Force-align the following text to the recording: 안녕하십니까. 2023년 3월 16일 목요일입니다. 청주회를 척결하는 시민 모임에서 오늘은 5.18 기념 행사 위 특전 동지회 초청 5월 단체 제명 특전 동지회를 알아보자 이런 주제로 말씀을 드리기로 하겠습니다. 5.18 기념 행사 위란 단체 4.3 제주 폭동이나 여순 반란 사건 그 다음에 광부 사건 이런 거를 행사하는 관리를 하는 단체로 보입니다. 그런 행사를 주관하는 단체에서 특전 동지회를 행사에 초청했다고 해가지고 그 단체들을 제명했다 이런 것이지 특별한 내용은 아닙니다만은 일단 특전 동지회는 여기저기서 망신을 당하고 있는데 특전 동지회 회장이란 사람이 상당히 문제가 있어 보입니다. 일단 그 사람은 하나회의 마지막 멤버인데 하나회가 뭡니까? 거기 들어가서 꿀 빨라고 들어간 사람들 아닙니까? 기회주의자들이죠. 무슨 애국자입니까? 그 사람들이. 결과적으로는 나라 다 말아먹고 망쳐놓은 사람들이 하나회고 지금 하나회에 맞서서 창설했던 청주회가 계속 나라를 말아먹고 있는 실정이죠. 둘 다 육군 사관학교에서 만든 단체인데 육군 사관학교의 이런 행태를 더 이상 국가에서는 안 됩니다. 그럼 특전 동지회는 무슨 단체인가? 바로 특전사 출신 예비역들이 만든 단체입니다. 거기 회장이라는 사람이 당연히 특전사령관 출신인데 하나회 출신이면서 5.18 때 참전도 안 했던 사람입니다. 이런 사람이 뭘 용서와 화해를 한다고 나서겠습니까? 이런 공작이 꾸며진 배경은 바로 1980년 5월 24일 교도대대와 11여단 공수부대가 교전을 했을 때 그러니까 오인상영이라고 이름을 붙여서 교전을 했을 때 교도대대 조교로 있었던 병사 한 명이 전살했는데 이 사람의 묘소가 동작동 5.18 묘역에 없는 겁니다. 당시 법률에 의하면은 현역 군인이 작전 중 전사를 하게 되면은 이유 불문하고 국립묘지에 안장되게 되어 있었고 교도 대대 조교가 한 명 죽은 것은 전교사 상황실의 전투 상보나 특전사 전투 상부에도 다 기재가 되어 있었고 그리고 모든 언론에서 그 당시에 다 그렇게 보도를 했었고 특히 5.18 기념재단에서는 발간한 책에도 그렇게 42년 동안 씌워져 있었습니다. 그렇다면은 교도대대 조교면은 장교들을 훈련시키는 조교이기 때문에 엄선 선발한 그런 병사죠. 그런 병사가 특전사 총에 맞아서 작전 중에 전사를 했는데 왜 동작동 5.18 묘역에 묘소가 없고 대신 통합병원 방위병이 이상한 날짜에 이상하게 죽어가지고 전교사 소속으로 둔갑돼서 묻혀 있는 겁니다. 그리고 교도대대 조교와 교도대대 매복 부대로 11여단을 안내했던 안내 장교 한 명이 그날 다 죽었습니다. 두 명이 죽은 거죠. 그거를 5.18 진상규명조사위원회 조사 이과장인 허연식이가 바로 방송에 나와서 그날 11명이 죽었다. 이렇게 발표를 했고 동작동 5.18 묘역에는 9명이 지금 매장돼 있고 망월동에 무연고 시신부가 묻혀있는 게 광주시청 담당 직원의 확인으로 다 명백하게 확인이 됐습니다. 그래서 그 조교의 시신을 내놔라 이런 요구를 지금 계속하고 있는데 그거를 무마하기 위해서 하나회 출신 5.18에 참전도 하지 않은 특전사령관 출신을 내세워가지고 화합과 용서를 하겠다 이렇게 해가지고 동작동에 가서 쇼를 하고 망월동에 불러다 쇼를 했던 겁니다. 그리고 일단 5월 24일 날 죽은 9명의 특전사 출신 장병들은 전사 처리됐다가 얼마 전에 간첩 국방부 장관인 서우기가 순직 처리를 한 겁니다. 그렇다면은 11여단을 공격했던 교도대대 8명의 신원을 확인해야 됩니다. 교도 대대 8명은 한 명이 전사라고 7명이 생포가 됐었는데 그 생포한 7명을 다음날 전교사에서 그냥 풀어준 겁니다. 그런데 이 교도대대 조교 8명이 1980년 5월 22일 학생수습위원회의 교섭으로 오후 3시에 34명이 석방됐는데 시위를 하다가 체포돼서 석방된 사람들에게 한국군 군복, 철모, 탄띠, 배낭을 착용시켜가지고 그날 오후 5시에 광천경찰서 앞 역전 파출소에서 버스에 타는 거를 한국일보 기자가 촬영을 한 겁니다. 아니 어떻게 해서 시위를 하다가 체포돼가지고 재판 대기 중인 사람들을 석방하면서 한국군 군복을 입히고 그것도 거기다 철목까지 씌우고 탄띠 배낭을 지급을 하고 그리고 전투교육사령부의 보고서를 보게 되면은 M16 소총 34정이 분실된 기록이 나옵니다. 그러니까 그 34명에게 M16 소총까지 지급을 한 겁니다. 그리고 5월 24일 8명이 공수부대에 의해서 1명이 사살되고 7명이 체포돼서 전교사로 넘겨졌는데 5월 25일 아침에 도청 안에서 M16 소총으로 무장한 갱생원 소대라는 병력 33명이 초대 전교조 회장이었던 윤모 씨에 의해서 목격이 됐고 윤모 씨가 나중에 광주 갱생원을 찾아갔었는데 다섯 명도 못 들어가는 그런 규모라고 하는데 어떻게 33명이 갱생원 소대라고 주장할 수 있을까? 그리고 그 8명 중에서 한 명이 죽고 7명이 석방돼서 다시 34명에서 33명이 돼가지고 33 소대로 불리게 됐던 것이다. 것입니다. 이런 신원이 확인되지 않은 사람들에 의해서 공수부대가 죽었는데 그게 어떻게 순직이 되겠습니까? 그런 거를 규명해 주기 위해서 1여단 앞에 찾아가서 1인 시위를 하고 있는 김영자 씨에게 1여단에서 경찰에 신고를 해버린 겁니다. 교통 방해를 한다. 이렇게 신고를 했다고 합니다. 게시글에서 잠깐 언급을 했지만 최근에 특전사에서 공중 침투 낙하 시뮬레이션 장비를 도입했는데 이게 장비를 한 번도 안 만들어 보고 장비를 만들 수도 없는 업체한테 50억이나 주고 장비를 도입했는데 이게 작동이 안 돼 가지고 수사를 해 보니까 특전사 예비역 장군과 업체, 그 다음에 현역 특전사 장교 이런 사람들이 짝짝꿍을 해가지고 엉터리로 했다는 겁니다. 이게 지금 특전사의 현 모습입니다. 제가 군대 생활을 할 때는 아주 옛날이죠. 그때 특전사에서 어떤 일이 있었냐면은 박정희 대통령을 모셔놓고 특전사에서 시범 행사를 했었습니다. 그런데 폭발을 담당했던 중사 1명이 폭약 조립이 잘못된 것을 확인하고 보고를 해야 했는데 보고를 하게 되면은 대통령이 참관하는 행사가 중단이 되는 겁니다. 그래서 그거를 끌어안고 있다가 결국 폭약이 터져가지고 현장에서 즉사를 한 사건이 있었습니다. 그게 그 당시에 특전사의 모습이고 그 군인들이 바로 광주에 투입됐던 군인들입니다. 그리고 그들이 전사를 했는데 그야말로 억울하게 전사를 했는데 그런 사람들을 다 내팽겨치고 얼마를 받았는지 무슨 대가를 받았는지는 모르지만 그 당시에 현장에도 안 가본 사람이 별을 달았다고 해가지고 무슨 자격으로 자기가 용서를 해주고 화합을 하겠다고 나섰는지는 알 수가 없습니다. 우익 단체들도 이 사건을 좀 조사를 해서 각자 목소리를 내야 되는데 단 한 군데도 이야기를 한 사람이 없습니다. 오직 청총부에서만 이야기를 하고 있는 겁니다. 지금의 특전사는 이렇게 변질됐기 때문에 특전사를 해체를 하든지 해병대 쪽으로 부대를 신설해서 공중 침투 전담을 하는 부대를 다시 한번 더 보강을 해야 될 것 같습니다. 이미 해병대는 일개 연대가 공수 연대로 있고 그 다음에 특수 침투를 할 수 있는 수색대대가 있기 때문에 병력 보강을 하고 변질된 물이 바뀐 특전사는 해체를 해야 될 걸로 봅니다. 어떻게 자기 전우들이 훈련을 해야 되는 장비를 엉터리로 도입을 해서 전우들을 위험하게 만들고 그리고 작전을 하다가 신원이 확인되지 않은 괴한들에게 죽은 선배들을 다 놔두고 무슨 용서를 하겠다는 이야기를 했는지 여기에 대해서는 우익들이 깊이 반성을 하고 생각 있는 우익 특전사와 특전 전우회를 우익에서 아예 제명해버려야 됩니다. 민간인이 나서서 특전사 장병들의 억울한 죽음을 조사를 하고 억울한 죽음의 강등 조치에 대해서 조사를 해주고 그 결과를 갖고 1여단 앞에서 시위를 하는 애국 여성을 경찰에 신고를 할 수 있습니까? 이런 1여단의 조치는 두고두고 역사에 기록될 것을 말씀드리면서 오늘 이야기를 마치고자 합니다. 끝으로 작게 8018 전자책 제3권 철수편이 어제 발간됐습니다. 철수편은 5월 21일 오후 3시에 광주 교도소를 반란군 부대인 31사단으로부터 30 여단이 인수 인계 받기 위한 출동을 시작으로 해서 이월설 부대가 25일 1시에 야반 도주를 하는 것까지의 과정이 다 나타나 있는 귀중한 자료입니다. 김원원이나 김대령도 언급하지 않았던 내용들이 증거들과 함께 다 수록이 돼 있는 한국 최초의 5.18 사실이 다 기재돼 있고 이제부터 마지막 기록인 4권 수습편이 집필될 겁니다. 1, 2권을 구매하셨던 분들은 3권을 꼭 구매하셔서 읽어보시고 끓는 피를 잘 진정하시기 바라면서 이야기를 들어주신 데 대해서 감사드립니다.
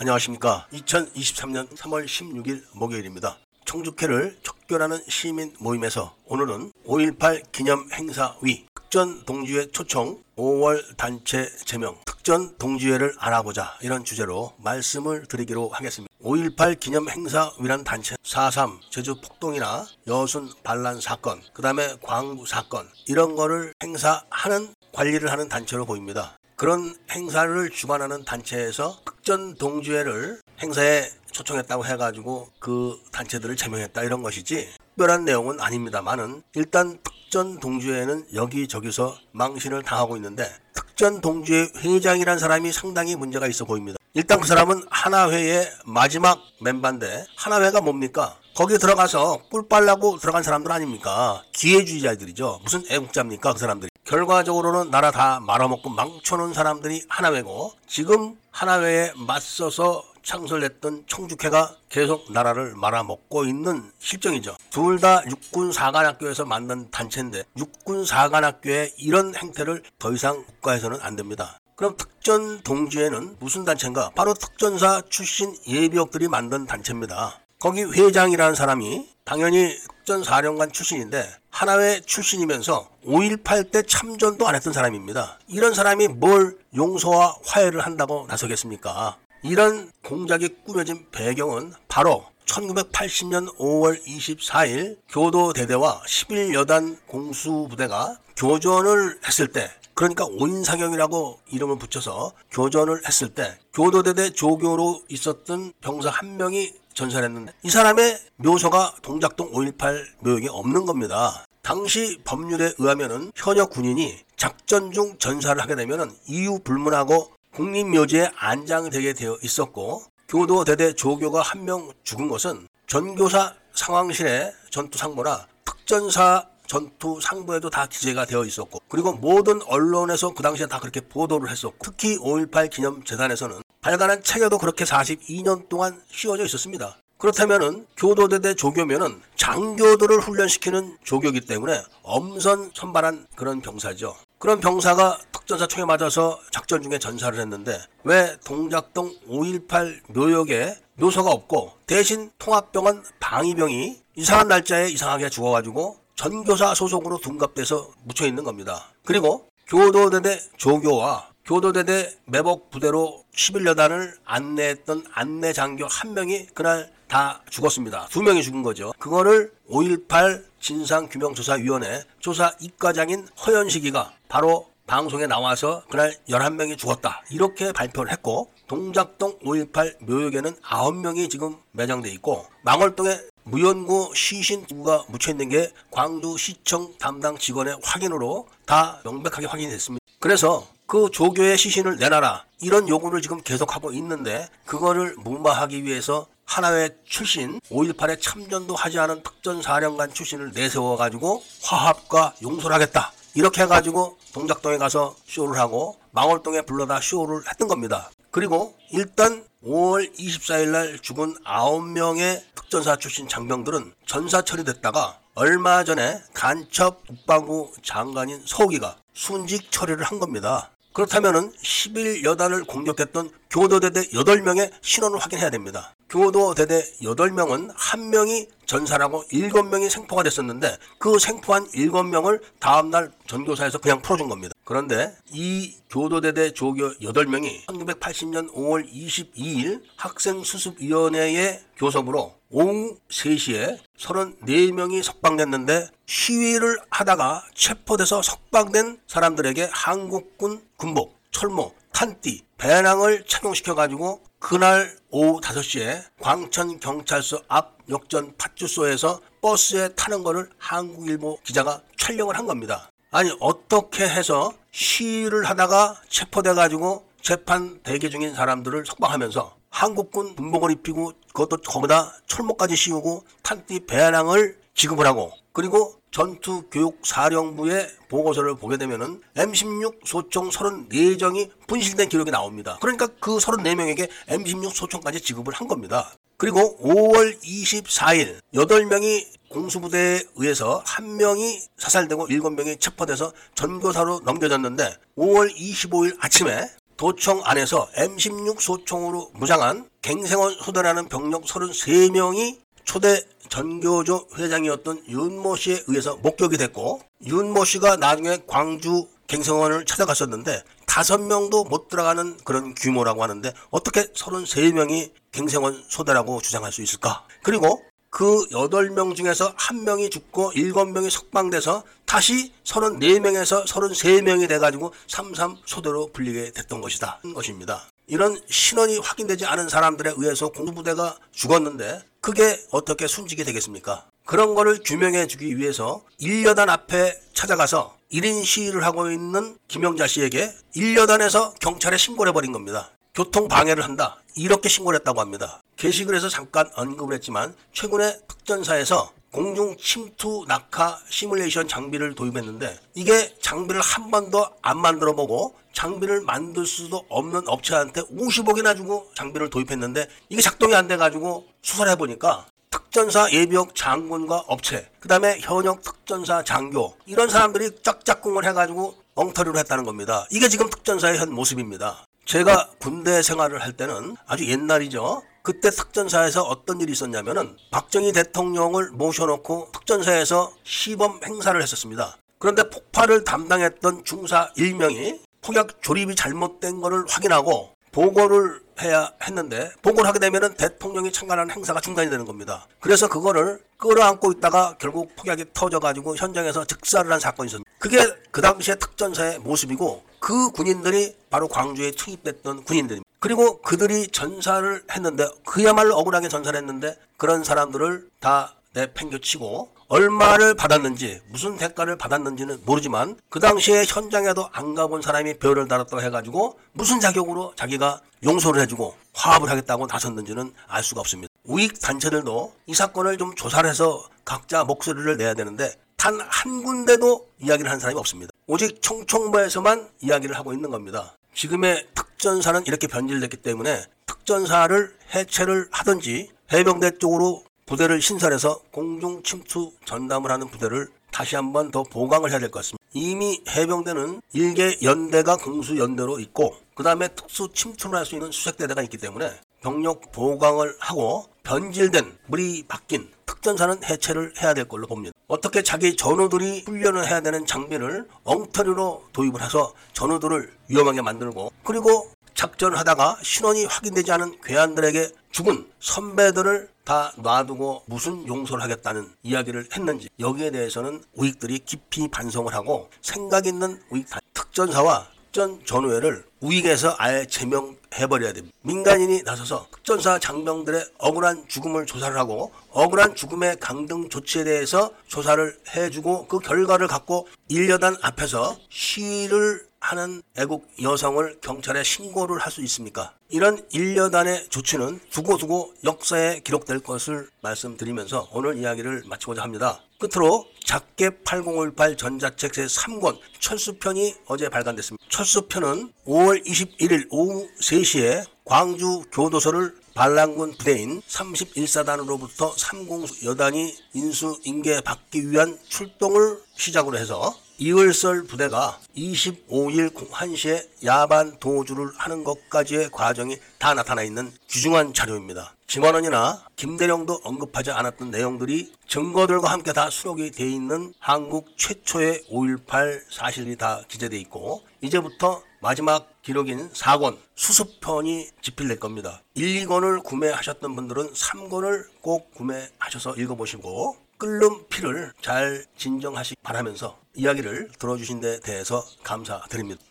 안녕하십니까. 0.00 0.66
2023년 0.72 1.76
3월 1.76 2.06
16일 2.06 2.62
목요일입니다. 2.72 3.36
청주회를 3.66 4.38
척결하는 4.42 4.98
시민 5.10 5.52
모임에서 5.58 6.16
오늘은 6.24 6.72
5.18 6.86 7.52
기념 7.52 7.86
행사 7.92 8.34
위 8.40 8.64
특전 8.74 9.26
동지회 9.26 9.72
초청 9.72 10.22
5월 10.38 10.96
단체 10.96 11.54
제명 11.66 11.98
특전 12.06 12.56
동지회를 12.56 13.12
알아보자 13.18 13.76
이런 13.82 14.02
주제로 14.02 14.54
말씀을 14.56 15.26
드리기로 15.26 15.68
하겠습니다. 15.68 16.10
5.18 16.22 16.80
기념 16.80 17.06
행사 17.10 17.52
위란 17.60 17.84
단체 17.84 18.16
4.3 18.24 18.80
제주 18.88 19.20
폭동이나 19.20 19.84
여순 20.06 20.48
반란 20.64 20.98
사건 20.98 21.42
그 21.52 21.60
다음에 21.60 21.96
광부 22.00 22.46
사건 22.46 22.88
이런 23.06 23.36
거를 23.36 23.74
행사하는 23.82 24.74
관리를 24.94 25.30
하는 25.30 25.50
단체로 25.50 25.84
보입니다. 25.84 26.39
그런 26.60 26.94
행사를 27.10 27.70
주관하는 27.70 28.22
단체에서 28.26 28.98
특전 29.06 29.54
동지회를 29.54 30.42
행사에 30.62 31.08
초청했다고 31.30 31.86
해가지고 31.86 32.48
그 32.58 33.00
단체들을 33.12 33.56
제명했다 33.56 34.02
이런 34.02 34.22
것이지 34.22 34.68
특별한 34.90 35.24
내용은 35.24 35.58
아닙니다만은 35.58 36.42
일단 36.54 36.98
특전 37.02 37.60
동지회는 37.60 38.26
여기저기서 38.34 39.16
망신을 39.32 39.84
당하고 39.84 40.16
있는데 40.16 40.52
특전 40.74 41.22
동지회 41.22 41.70
회장이란 41.78 42.38
사람이 42.38 42.72
상당히 42.72 43.16
문제가 43.16 43.46
있어 43.46 43.64
보입니다. 43.64 43.96
일단 44.12 44.38
그 44.38 44.46
사람은 44.46 44.82
하나회의 44.90 45.66
마지막 45.86 46.42
멤버인데 46.60 47.24
하나회가 47.38 47.80
뭡니까? 47.80 48.36
거기 48.54 48.76
들어가서 48.76 49.44
꿀 49.50 49.66
빨라고 49.66 50.18
들어간 50.18 50.42
사람들 50.42 50.70
아닙니까? 50.70 51.42
기회주의자들이죠. 51.54 52.60
무슨 52.62 52.84
애국자입니까? 52.90 53.54
그 53.54 53.58
사람들이. 53.58 53.89
결과적으로는 54.10 54.90
나라 54.90 55.12
다 55.12 55.38
말아먹고 55.38 55.88
망쳐놓은 55.88 56.52
사람들이 56.52 57.04
하나회고 57.08 57.74
지금 57.86 58.36
하나회에 58.50 59.12
맞서서 59.14 60.02
창설했던 60.24 61.04
청주회가 61.06 61.76
계속 61.88 62.32
나라를 62.32 62.74
말아먹고 62.74 63.44
있는 63.44 63.92
실정이죠. 64.00 64.56
둘 64.70 64.98
다 64.98 65.22
육군 65.30 65.70
사관학교에서 65.70 66.44
만든 66.44 66.90
단체인데 66.90 67.44
육군 67.56 68.04
사관학교의 68.04 68.94
이런 68.98 69.32
행태를 69.36 69.84
더 70.00 70.12
이상 70.12 70.44
국가에서는 70.44 70.98
안 71.02 71.14
됩니다. 71.14 71.60
그럼 71.76 71.96
특전 71.96 72.62
동지회는 72.62 73.36
무슨 73.38 73.64
단체인가? 73.64 74.10
바로 74.16 74.34
특전사 74.34 75.02
출신 75.08 75.54
예비역들이 75.68 76.26
만든 76.26 76.66
단체입니다. 76.66 77.38
거기 77.60 77.84
회장이라는 77.84 78.56
사람이 78.56 79.08
당연히 79.24 79.78
특전사령관 80.00 80.72
출신인데 80.72 81.39
하나회 81.50 82.00
출신이면서 82.00 82.88
5.18 83.06 83.70
때 83.70 83.82
참전도 83.82 84.46
안 84.46 84.54
했던 84.54 84.72
사람입니다. 84.72 85.38
이런 85.48 85.74
사람이 85.74 86.08
뭘 86.08 86.56
용서와 86.74 87.36
화해를 87.44 87.80
한다고 87.80 88.26
나서겠습니까? 88.28 89.16
이런 89.42 89.90
공작이 90.04 90.48
꾸며진 90.64 91.06
배경은 91.10 91.72
바로 91.88 92.24
1980년 92.46 93.56
5월 93.56 94.02
24일 94.04 94.98
교도대대와 95.08 96.02
11여단 96.02 96.98
공수부대가 97.06 98.16
교전을 98.36 99.20
했을 99.26 99.48
때 99.48 99.70
그러니까 99.94 100.24
오인상영이라고 100.24 101.40
이름을 101.52 101.78
붙여서 101.78 102.32
교전을 102.50 103.02
했을 103.06 103.28
때 103.28 103.58
교도대대 103.74 104.30
조교로 104.30 105.02
있었던 105.08 105.74
병사 105.80 106.08
한 106.10 106.36
명이 106.36 106.72
전살했는데 106.94 107.52
이 107.62 107.70
사람의 107.70 108.18
묘소가 108.36 108.96
동작동 109.02 109.50
5.18 109.52 110.04
묘역에 110.20 110.48
없는 110.50 110.86
겁니다. 110.86 111.44
당시 111.62 112.18
법률에 112.24 112.72
의하면은 112.78 113.32
현역 113.36 113.70
군인이 113.70 114.18
작전 114.36 114.92
중 114.92 115.16
전사를 115.18 115.60
하게 115.62 115.74
되면은 115.76 116.10
이유 116.26 116.58
불문하고 116.64 117.32
국립묘지에 117.54 118.30
안장되게 118.36 119.12
되어 119.14 119.36
있었고 119.42 120.02
교도 120.28 120.64
대대 120.64 120.92
조교가 120.94 121.42
한 121.42 121.64
명 121.64 121.92
죽은 122.04 122.28
것은 122.28 122.66
전교사 122.86 123.54
상황실의 123.74 124.52
전투 124.70 124.98
상보나 124.98 125.46
특전사 125.64 126.46
전투 126.70 127.18
상부에도 127.20 127.68
다 127.68 127.86
기재가 127.86 128.26
되어 128.26 128.44
있었고 128.44 128.78
그리고 128.88 129.12
모든 129.12 129.60
언론에서 129.62 130.32
그 130.34 130.44
당시에 130.44 130.66
다 130.66 130.78
그렇게 130.78 131.00
보도를 131.00 131.50
했었고 131.50 131.78
특히 131.82 132.16
5.18 132.16 132.70
기념재단에서는 132.70 133.62
발간한 133.80 134.22
책에도 134.22 134.56
그렇게 134.56 134.84
42년 134.84 135.68
동안 135.68 136.00
씌워져 136.12 136.44
있었습니다. 136.44 136.96
그렇다면은 137.18 137.86
교도대대 137.96 138.54
조교면은 138.54 139.20
장교들을 139.34 140.20
훈련시키는 140.20 140.98
조교이기 141.02 141.40
때문에 141.40 141.82
엄선 142.04 142.70
선발한 142.72 143.26
그런 143.34 143.60
병사죠. 143.60 144.14
그런 144.38 144.60
병사가 144.60 145.18
특전사 145.32 145.66
총에 145.66 145.84
맞아서 145.84 146.38
작전 146.52 146.82
중에 146.82 147.00
전사를 147.00 147.36
했는데 147.36 147.80
왜 148.04 148.36
동작동 148.44 149.12
5.18 149.28 150.12
묘역에 150.12 150.76
묘소가 150.94 151.30
없고 151.30 151.72
대신 151.86 152.30
통합병원 152.38 153.02
방위병이 153.18 154.00
이상한 154.14 154.46
날짜에 154.46 154.88
이상하게 154.90 155.30
죽어가지고 155.30 155.99
전교사 156.20 156.74
소속으로 156.74 157.16
둔갑돼서 157.16 157.94
묻혀 158.04 158.26
있는 158.26 158.44
겁니다. 158.44 158.92
그리고 159.06 159.48
교도대대 159.66 160.38
조교와 160.58 161.30
교도대대 161.46 162.14
매복 162.26 162.70
부대로 162.70 163.24
11여단을 163.34 164.12
안내했던 164.26 165.06
안내 165.14 165.54
장교 165.54 165.86
한 165.86 166.12
명이 166.12 166.48
그날 166.48 166.92
다 167.08 167.40
죽었습니다. 167.48 168.08
두 168.10 168.22
명이 168.22 168.42
죽은 168.42 168.62
거죠. 168.62 168.92
그거를 168.98 169.50
5.18 169.70 170.44
진상규명조사위원회 170.60 172.02
조사 172.18 172.52
이과장인 172.60 173.26
허연식이가 173.46 174.12
바로 174.28 174.68
방송에 174.86 175.26
나와서 175.26 175.84
그날 175.88 176.14
11명이 176.28 176.76
죽었다. 176.76 177.22
이렇게 177.30 177.72
발표를 177.72 178.12
했고 178.12 178.50
동작동 178.66 179.38
5.18 179.38 180.04
묘역에는 180.04 180.54
9명이 180.56 181.30
지금 181.30 181.56
매장돼 181.72 182.10
있고 182.10 182.44
망월동에 182.62 183.16
무연고 183.44 184.14
시신부가 184.14 185.04
묻혀있는 185.08 185.48
게 185.48 185.72
광주시청 185.90 186.94
담당 186.98 187.38
직원의 187.38 187.78
확인으로 187.82 188.48
다 188.66 189.00
명백하게 189.04 189.46
확인이 189.46 189.70
됐습니다. 189.70 190.04
그래서 190.18 190.66
그 190.86 191.08
조교의 191.10 191.56
시신을 191.56 191.96
내놔라 191.96 192.44
이런 192.60 192.88
요구를 192.88 193.22
지금 193.22 193.40
계속하고 193.42 193.92
있는데 193.92 194.48
그거를 194.66 195.14
무마하기 195.18 195.84
위해서 195.84 196.26
하나회 196.44 196.90
출신 197.04 197.60
5.18에 197.70 198.20
참전도 198.20 198.74
하지 198.74 198.98
않은 198.98 199.22
특전사령관 199.22 200.12
출신을 200.12 200.50
내세워가지고 200.52 201.42
화합과 201.62 202.34
용서를 202.42 202.74
하겠다 202.74 203.12
이렇게 203.34 203.62
해가지고 203.62 204.18
동작동에 204.34 204.78
가서 204.78 205.14
쇼를 205.26 205.58
하고 205.58 205.96
망월동에 206.10 206.62
불러다 206.62 207.00
쇼를 207.00 207.42
했던 207.48 207.68
겁니다. 207.68 208.10
그리고 208.30 208.76
일단 208.90 209.44
5월 209.64 210.14
24일 210.14 210.68
날 210.68 210.98
죽은 211.00 211.34
9명의 211.44 212.42
특전사 212.54 212.96
출신 212.96 213.28
장병들은 213.28 213.92
전사 214.06 214.42
처리됐다가 214.42 215.18
얼마 215.34 215.84
전에 215.84 216.22
간첩 216.32 217.06
국방부 217.06 217.72
장관인 217.82 218.42
서우기가 218.46 218.96
순직 219.14 219.70
처리를 219.70 220.04
한 220.04 220.18
겁니다. 220.18 220.70
그렇다면은 220.92 221.52
11여단을 221.52 222.66
공격했던 222.66 223.30
교도대대 223.50 224.10
8명의 224.10 224.70
신원을 224.82 225.18
확인해야 225.18 225.50
됩니다. 225.50 225.94
교도 226.10 226.54
대대 226.54 226.82
8명은 227.02 227.70
한 227.72 228.10
명이 228.10 228.48
전사라고 228.66 229.24
7명이 229.28 229.88
생포가 229.88 230.24
됐었는데 230.24 230.76
그 230.98 231.20
생포한 231.20 231.68
7명을 231.68 232.40
다음날 232.58 233.12
전교사에서 233.28 233.78
그냥 233.78 234.02
풀어준 234.02 234.28
겁니다. 234.28 234.52
그런데 234.64 235.14
이 235.32 235.76
교도대대 235.88 236.52
조교 236.52 236.94
8명이 236.94 237.66
1980년 237.66 238.52
5월 238.52 238.92
22일 238.92 239.82
학생수습위원회의 239.96 241.60
교섭으로 241.76 242.34
오후 242.50 242.98
3시에 243.08 243.78
34명이 243.96 245.04
석방됐는데 245.04 245.88
시위를 246.06 246.78
하다가 246.90 247.44
체포돼서 247.54 248.20
석방된 248.22 248.98
사람들에게 249.06 249.70
한국군 249.72 250.60
군복, 250.76 251.20
철모, 251.30 251.72
탄띠, 252.00 252.46
배낭을 252.56 253.26
착용시켜가지고 253.26 254.22
그날 254.38 254.96
오후 255.10 255.38
5시에 255.42 256.02
광천경찰서 256.22 257.42
앞 257.46 257.76
역전 257.90 258.34
파출소에서 258.38 259.20
버스에 259.42 259.90
타는 259.90 260.22
거를 260.22 260.48
한국일보 260.56 261.40
기자가 261.44 261.82
촬영을 261.98 262.38
한 262.38 262.46
겁니다. 262.46 262.90
아니 263.10 263.30
어떻게 263.38 264.08
해서 264.08 264.50
시위를 264.72 265.44
하다가 265.44 266.00
체포돼가지고 266.08 267.04
재판 267.20 267.82
대기 267.82 268.08
중인 268.08 268.34
사람들을 268.34 268.86
석방하면서 268.86 269.56
한국군 269.68 270.36
군복을 270.36 270.70
입히고 270.70 271.12
그것도 271.34 271.58
거기다 271.58 272.14
철목까지 272.26 272.76
씌우고 272.76 273.24
탄띠 273.42 273.80
배낭을 273.80 274.56
지급을 274.72 275.06
하고 275.06 275.32
그리고 275.52 275.99
전투교육사령부의 276.10 277.88
보고서를 278.08 278.56
보게 278.56 278.76
되면은 278.76 279.20
M16 279.36 280.06
소총 280.06 280.50
34정이 280.50 281.50
분실된 281.66 282.08
기록이 282.08 282.30
나옵니다. 282.30 282.78
그러니까 282.80 283.06
그 283.20 283.38
34명에게 283.38 284.08
M16 284.28 284.70
소총까지 284.72 285.20
지급을 285.20 285.52
한 285.52 285.68
겁니다. 285.68 286.12
그리고 286.36 286.78
5월 286.80 287.38
24일 287.42 288.38
8명이 288.54 289.26
공수부대에 289.50 290.22
의해서 290.36 290.82
1명이 290.86 291.60
사살되고 291.76 292.28
7명이 292.28 292.80
체포돼서 292.80 293.32
전교사로 293.54 294.20
넘겨졌는데 294.24 294.96
5월 295.18 295.54
25일 295.54 296.16
아침에 296.20 296.70
도청 296.96 297.40
안에서 297.44 297.88
M16 297.96 298.60
소총으로 298.60 299.30
무장한 299.34 299.88
갱생원 300.02 300.54
소대라는 300.62 301.08
병력 301.08 301.44
33명이 301.44 302.58
초대 302.84 303.24
전교조 303.48 304.28
회장이었던 304.36 305.04
윤모 305.08 305.56
씨에 305.56 305.82
의해서 305.88 306.16
목격이 306.16 306.56
됐고 306.56 307.02
윤모 307.26 307.64
씨가 307.64 307.96
나중에 307.96 308.38
광주 308.46 309.06
갱생원을 309.26 309.86
찾아갔었는데 309.86 310.62
다섯 310.86 311.18
명도 311.18 311.64
못 311.64 311.88
들어가는 311.88 312.38
그런 312.44 312.74
규모라고 312.74 313.22
하는데 313.22 313.52
어떻게 313.70 314.04
33명이 314.06 315.12
갱생원 315.30 315.84
소대라고 315.88 316.40
주장할 316.40 316.72
수 316.72 316.82
있을까? 316.82 317.24
그리고 317.42 317.82
그 318.10 318.48
8명 318.48 319.14
중에서 319.14 319.52
한 319.56 319.84
명이 319.84 320.10
죽고 320.10 320.50
7명이 320.52 321.10
석방돼서 321.10 321.84
다시 322.06 322.52
34명에서 322.64 323.64
33명이 323.66 324.48
돼가지고 324.48 324.92
33 325.06 325.58
소대로 325.64 326.10
불리게 326.12 326.50
됐던 326.50 326.80
것이다. 326.80 327.20
것입니다. 327.34 327.86
이런 328.10 328.36
신원이 328.48 328.98
확인되지 328.98 329.46
않은 329.46 329.68
사람들에 329.68 330.14
의해서 330.16 330.48
공수부대가 330.48 331.16
죽었는데 331.30 332.02
그게 332.20 332.60
어떻게 332.72 333.06
순직이 333.06 333.44
되겠습니까? 333.44 334.04
그런 334.26 334.56
거를 334.56 334.80
규명해 334.84 335.28
주기 335.28 335.56
위해서 335.56 336.02
1여단 336.20 336.68
앞에 336.68 337.18
찾아가서 337.34 337.96
1인 338.12 338.44
시위를 338.44 338.84
하고 338.84 339.08
있는 339.10 339.56
김영자 339.68 340.08
씨에게 340.08 340.52
1여단에서 340.74 341.56
경찰에 341.60 341.96
신고를 341.96 342.30
해버린 342.30 342.50
겁니다. 342.50 342.90
교통 343.14 343.46
방해를 343.46 343.84
한다. 343.84 344.20
이렇게 344.36 344.68
신고를 344.68 344.98
했다고 344.98 345.20
합니다. 345.20 345.62
게시글에서 345.76 346.28
잠깐 346.28 346.68
언급을 346.74 347.14
했지만 347.14 347.54
최근에 347.72 348.18
특전사에서 348.26 349.12
공중 349.32 349.76
침투 349.76 350.44
낙하 350.48 350.98
시뮬레이션 351.08 351.68
장비를 351.68 352.14
도입했는데 352.14 352.78
이게 352.94 353.34
장비를 353.40 353.80
한 353.80 354.10
번도 354.10 354.46
안 354.60 354.78
만들어 354.78 355.14
보고 355.14 355.54
장비를 355.72 356.22
만들 356.22 356.66
수도 356.66 357.04
없는 357.08 357.46
업체한테 357.46 358.02
50억이나 358.02 358.76
주고 358.76 359.08
장비를 359.14 359.50
도입했는데 359.50 360.08
이게 360.28 360.42
작동이 360.42 360.74
안 360.74 360.88
돼 360.88 360.96
가지고 360.96 361.46
수사를 361.62 361.90
해 361.92 361.96
보니까 361.96 362.46
특전사 362.70 363.30
예비역 363.30 363.74
장군과 363.74 364.44
업체, 364.48 364.88
그 365.00 365.08
다음에 365.08 365.38
현역 365.40 365.82
특전사 365.82 366.42
장교 366.42 366.96
이런 367.06 367.28
사람들이 367.28 367.82
짝짝꿍을 367.82 368.44
해가지고 368.46 368.96
엉터리로 369.14 369.58
했다는 369.58 369.84
겁니다. 369.84 370.26
이게 370.30 370.48
지금 370.48 370.68
특전사의 370.70 371.18
현 371.18 371.32
모습입니다. 371.32 372.04
제가 372.26 372.70
군대 372.80 373.22
생활을 373.22 373.62
할 373.62 373.72
때는 373.76 374.16
아주 374.26 374.48
옛날이죠. 374.48 375.22
그때 375.42 375.70
특전사에서 375.70 376.42
어떤 376.42 376.80
일이 376.80 376.92
있었냐면은 376.92 377.56
박정희 377.70 378.12
대통령을 378.12 378.90
모셔놓고 378.90 379.70
특전사에서 379.72 380.52
시범 380.64 381.20
행사를 381.24 381.60
했었습니다. 381.60 382.16
그런데 382.38 382.68
폭발을 382.68 383.24
담당했던 383.24 384.04
중사 384.04 384.50
1명이 384.56 385.20
폭약 385.42 385.82
조립이 385.82 386.14
잘못된 386.14 386.80
것을 386.80 387.04
확인하고 387.08 387.74
보고를 387.92 388.60
해야 388.82 389.12
했는데 389.22 389.70
보고를 389.82 390.08
하게 390.08 390.18
되면은 390.20 390.54
대통령이 390.54 391.12
참관하는 391.12 391.54
행사가 391.54 391.80
중단이 391.80 392.08
되는 392.08 392.24
겁니다. 392.24 392.66
그래서 392.78 393.08
그거를 393.08 393.60
끌어안고 393.76 394.32
있다가 394.32 394.76
결국 394.78 395.14
폭약이 395.16 395.46
터져가지고 395.52 396.16
현장에서 396.16 396.64
즉사를 396.64 397.10
한 397.10 397.18
사건이 397.18 397.48
있었습니다. 397.48 397.70
그게 397.78 397.98
그 398.30 398.40
당시에 398.40 398.76
특전사의 398.76 399.40
모습이고 399.40 400.02
그 400.18 400.50
군인들이 400.52 401.16
바로 401.30 401.48
광주에 401.48 401.90
투입됐던 401.90 402.64
군인들입니다. 402.64 403.09
그리고 403.20 403.60
그들이 403.60 404.08
전사를 404.08 404.82
했는데 404.90 405.28
그야말로 405.44 405.94
억울하게 405.96 406.28
전사를 406.28 406.58
했는데 406.58 406.96
그런 407.18 407.44
사람들을 407.44 408.08
다 408.18 408.56
내팽겨치고 408.72 409.68
얼마를 409.88 410.54
받았는지 410.54 411.20
무슨 411.28 411.56
대가를 411.56 411.98
받았는지는 411.98 412.62
모르지만 412.64 413.18
그 413.28 413.40
당시에 413.40 413.84
현장에도 413.86 414.48
안 414.52 414.74
가본 414.74 415.02
사람이 415.02 415.38
별을 415.38 415.68
달았다고 415.68 416.00
해가지고 416.00 416.58
무슨 416.72 417.00
자격으로 417.00 417.52
자기가 417.56 418.00
용서를 418.24 418.62
해주고 418.62 418.94
화합을 419.12 419.50
하겠다고 419.50 419.86
나섰는지는 419.86 420.54
알 420.68 420.82
수가 420.82 421.00
없습니다. 421.00 421.30
우익 421.44 421.78
단체들도 421.80 422.54
이 422.66 422.74
사건을 422.74 423.18
좀 423.18 423.34
조사를 423.34 423.68
해서 423.68 424.02
각자 424.24 424.64
목소리를 424.64 425.16
내야 425.16 425.34
되는데 425.34 425.74
단 425.96 426.18
한 426.20 426.62
군데도 426.62 427.26
이야기를 427.40 427.70
한 427.70 427.78
사람이 427.78 427.98
없습니다. 427.98 428.30
오직 428.46 428.80
청총부에서만 428.80 429.88
이야기를 430.00 430.34
하고 430.38 430.54
있는 430.54 430.70
겁니다. 430.70 431.14
지금의 431.34 431.86
특전사는 431.94 432.66
이렇게 432.66 432.86
변질됐기 432.86 433.38
때문에 433.38 433.84
특전사를 434.06 434.94
해체를 435.14 435.68
하든지 435.70 436.30
해병대 436.52 436.98
쪽으로 436.98 437.44
부대를 437.66 438.00
신설해서 438.02 438.60
공중 438.72 439.22
침투 439.22 439.72
전담을 439.84 440.30
하는 440.30 440.48
부대를 440.48 440.88
다시 441.12 441.36
한번 441.36 441.70
더 441.70 441.82
보강을 441.84 442.30
해야 442.30 442.38
될 442.38 442.50
것 442.50 442.60
같습니다. 442.60 442.82
이미 442.92 443.40
해병대는 443.48 444.20
일개 444.32 444.76
연대가 444.82 445.36
공수 445.36 445.78
연대로 445.78 446.18
있고 446.20 446.56
그 446.74 446.82
다음에 446.82 447.08
특수 447.08 447.48
침투를 447.52 447.98
할 447.98 448.04
수 448.06 448.16
있는 448.16 448.32
수색대대가 448.32 448.82
있기 448.82 448.98
때문에 448.98 449.30
병력 449.60 450.10
보강을 450.12 450.74
하고 450.80 451.26
변질된 451.44 452.18
물이 452.26 452.64
바뀐 452.66 453.08
특전사는 453.26 453.84
해체를 453.84 454.32
해야 454.42 454.54
될 454.54 454.66
걸로 454.66 454.86
봅니다. 454.86 455.14
어떻게 455.30 455.62
자기 455.62 455.96
전우들이 455.96 456.64
훈련을 456.66 457.06
해야 457.06 457.20
되는 457.20 457.46
장비를 457.46 458.08
엉터리로 458.24 459.04
도입을 459.12 459.40
해서 459.40 459.72
전우들을 459.92 460.52
위험하게 460.66 461.02
만들고 461.02 461.52
그리고 461.62 462.10
작전을 462.34 462.76
하다가 462.76 463.18
신원이 463.22 463.64
확인되지 463.66 464.10
않은 464.10 464.40
괴한들에게 464.42 465.12
죽은 465.30 465.70
선배들을 465.78 466.68
다 466.84 467.12
놔두고 467.16 467.84
무슨 467.86 468.26
용서를 468.26 468.64
하겠다는 468.64 469.08
이야기를 469.22 469.68
했는지 469.72 470.08
여기에 470.18 470.50
대해서는 470.50 471.00
우익들이 471.14 471.60
깊이 471.60 472.08
반성을 472.08 472.52
하고 472.52 472.90
생각 473.00 473.46
있는 473.46 473.80
우익 473.90 474.08
특전사와 474.34 475.06
특전 475.30 475.60
전우회를 475.64 476.24
우익에서 476.40 476.96
아예 476.98 477.24
제명해버려야 477.24 478.32
됩니다. 478.32 478.56
민간인이 478.62 479.22
나서서 479.22 479.68
특전사 479.70 480.18
장병들의 480.18 480.84
억울한 480.98 481.44
죽음을 481.46 481.86
조사를 481.86 482.16
하고 482.16 482.52
억울한 482.70 483.14
죽음의 483.14 483.58
강등 483.60 484.08
조치에 484.08 484.42
대해서 484.42 484.90
조사를 485.06 485.56
해주고 485.76 486.26
그 486.26 486.40
결과를 486.40 486.88
갖고 486.88 487.28
1여단 487.48 487.98
앞에서 488.02 488.58
시위를 488.70 489.69
하는 489.80 490.22
애국 490.36 490.68
여성을 490.82 491.40
경찰에 491.40 491.82
신고를 491.82 492.38
할 492.38 492.50
수 492.50 492.60
있습니까? 492.62 493.14
이런 493.28 493.64
1여단의 493.68 494.50
조치는 494.50 494.98
두고두고 495.10 495.74
역사에 495.84 496.40
기록될 496.40 496.80
것을 496.80 497.28
말씀드리면서 497.42 498.28
오늘 498.32 498.58
이야기를 498.58 499.04
마치고자 499.06 499.42
합니다. 499.42 499.80
끝으로 500.00 500.46
작게 500.64 501.22
8018 501.22 501.96
전자책 501.96 502.52
제3권 502.52 503.18
철수편이 503.38 504.14
어제 504.26 504.48
발간됐습니다. 504.48 505.04
철수편은 505.08 505.92
5월 506.06 506.44
21일 506.44 507.06
오후 507.10 507.48
3시에 507.60 508.24
광주 508.44 509.04
교도소를 509.12 509.76
반란군 509.94 510.54
부대인 510.56 511.02
31사단으로부터 511.02 512.52
30 512.56 513.24
여단이 513.26 513.74
인수 513.94 514.40
인계 514.44 514.80
받기 514.80 515.30
위한 515.30 515.58
출동을 515.68 516.40
시작으로 516.54 516.96
해서 516.96 517.34
이월설 517.58 518.24
부대가 518.24 518.78
25일 518.96 519.92
1시에 519.92 520.66
야반 520.86 521.38
도주를 521.38 521.90
하는 521.96 522.24
것까지의 522.24 522.90
과정이 522.90 523.36
다 523.58 523.74
나타나 523.74 524.02
있는 524.02 524.32
귀중한 524.48 524.94
자료입니다. 524.94 525.54
김원원이나 525.66 526.42
김대령도 526.56 527.20
언급하지 527.22 527.70
않았던 527.70 528.10
내용들이 528.10 528.72
증거들과 528.88 529.50
함께 529.50 529.74
다 529.74 529.90
수록이 529.90 530.30
돼 530.30 530.48
있는 530.48 530.94
한국 530.98 531.48
최초의 531.58 532.24
5.18 532.30 533.02
사실이 533.12 533.56
다 533.56 533.82
기재돼 533.86 534.18
있고 534.20 534.62
이제부터 534.80 535.42
마지막 535.62 536.08
기록인 536.22 536.70
4권 536.70 537.18
수습편이 537.34 538.30
집필될 538.40 538.80
겁니다. 538.80 539.22
1, 539.34 539.66
2권을 539.66 540.02
구매하셨던 540.02 540.74
분들은 540.74 541.12
3권을 541.12 541.84
꼭 542.00 542.32
구매하셔서 542.32 543.16
읽어보시고 543.16 543.96
끓는 544.16 544.68
피를 544.68 545.12
잘 545.20 545.64
진정하시기 545.76 546.40
바라면서 546.42 546.98
이야기를 547.14 547.72
들어주신 547.78 548.20
데 548.20 548.40
대해서 548.40 548.82
감사드립니다. 549.02 549.82